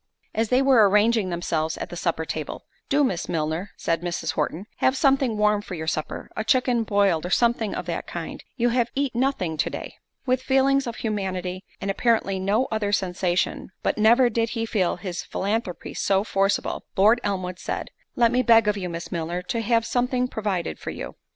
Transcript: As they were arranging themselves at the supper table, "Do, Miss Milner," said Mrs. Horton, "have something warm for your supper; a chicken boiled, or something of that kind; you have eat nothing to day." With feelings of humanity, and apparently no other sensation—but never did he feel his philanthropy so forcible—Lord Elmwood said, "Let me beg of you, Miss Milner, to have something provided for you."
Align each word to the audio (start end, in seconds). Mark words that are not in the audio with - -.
As 0.33 0.49
they 0.49 0.63
were 0.63 0.89
arranging 0.89 1.29
themselves 1.29 1.77
at 1.77 1.91
the 1.91 1.95
supper 1.95 2.25
table, 2.25 2.65
"Do, 2.89 3.03
Miss 3.03 3.29
Milner," 3.29 3.69
said 3.77 4.01
Mrs. 4.01 4.31
Horton, 4.31 4.65
"have 4.77 4.97
something 4.97 5.37
warm 5.37 5.61
for 5.61 5.75
your 5.75 5.85
supper; 5.85 6.31
a 6.35 6.43
chicken 6.43 6.83
boiled, 6.83 7.23
or 7.23 7.29
something 7.29 7.75
of 7.75 7.85
that 7.85 8.07
kind; 8.07 8.43
you 8.55 8.69
have 8.69 8.89
eat 8.95 9.13
nothing 9.13 9.57
to 9.57 9.69
day." 9.69 9.97
With 10.25 10.41
feelings 10.41 10.87
of 10.87 10.95
humanity, 10.95 11.63
and 11.79 11.91
apparently 11.91 12.39
no 12.39 12.65
other 12.71 12.91
sensation—but 12.91 13.99
never 13.99 14.27
did 14.31 14.49
he 14.57 14.65
feel 14.65 14.95
his 14.95 15.21
philanthropy 15.21 15.93
so 15.93 16.23
forcible—Lord 16.23 17.21
Elmwood 17.23 17.59
said, 17.59 17.91
"Let 18.15 18.31
me 18.31 18.41
beg 18.41 18.67
of 18.67 18.75
you, 18.77 18.89
Miss 18.89 19.11
Milner, 19.11 19.43
to 19.43 19.61
have 19.61 19.85
something 19.85 20.27
provided 20.27 20.79
for 20.79 20.89
you." 20.89 21.13